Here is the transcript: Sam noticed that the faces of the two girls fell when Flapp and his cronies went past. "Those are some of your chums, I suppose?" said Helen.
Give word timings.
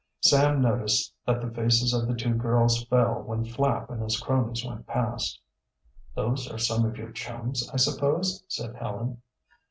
Sam 0.21 0.63
noticed 0.63 1.13
that 1.27 1.41
the 1.41 1.51
faces 1.51 1.93
of 1.93 2.07
the 2.07 2.15
two 2.15 2.33
girls 2.33 2.83
fell 2.85 3.21
when 3.21 3.45
Flapp 3.45 3.91
and 3.91 4.01
his 4.01 4.19
cronies 4.19 4.65
went 4.65 4.87
past. 4.87 5.39
"Those 6.15 6.47
are 6.49 6.57
some 6.57 6.85
of 6.85 6.97
your 6.97 7.11
chums, 7.11 7.69
I 7.71 7.77
suppose?" 7.77 8.43
said 8.47 8.77
Helen. 8.77 9.21